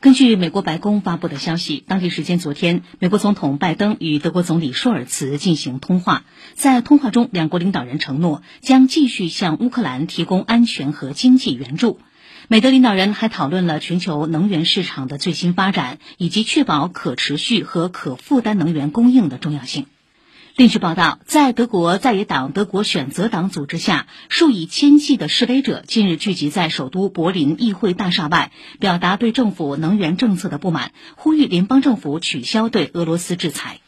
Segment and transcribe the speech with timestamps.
[0.00, 6.22] 根据美国白宫发布的消息，当地时间昨天，美国总统拜登与德国总理舒尔茨进行通话。
[6.54, 11.98] 在通话中，两国领导人承诺将继续向乌克兰提供安全和经济援助。
[12.46, 19.86] 美德领导人还讨论了全球能源市场的最新发展，以及确保可持续和可负担能源供应的重要性。
[20.58, 28.50] 另据报道，在德国在野党德国选择党组织下，数以千计的示威者近日聚集在首都柏林议会大厦外，
[28.80, 33.78] 表达对政府能源政策的不满，呼吁联邦政府取消对俄罗斯制裁。